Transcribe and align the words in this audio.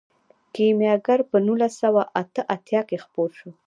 کیمیاګر 0.53 1.19
په 1.29 1.37
نولس 1.45 1.73
سوه 1.83 2.01
اته 2.21 2.41
اتیا 2.55 2.81
کې 2.89 2.97
خپور 3.03 3.29
شو. 3.39 3.49